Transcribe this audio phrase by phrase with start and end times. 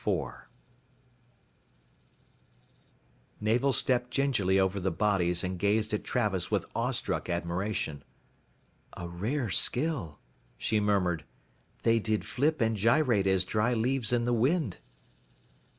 [3.39, 8.03] Navel stopped gingerly over the bodies and gazed at Travis with awestruck admiration.
[8.97, 10.17] "A rare skill,"
[10.57, 11.23] she murmured,
[11.83, 14.79] "they did flip and gyrate as dry leaves in the wind."